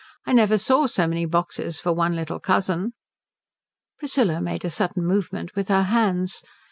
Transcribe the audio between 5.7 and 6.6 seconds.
hands.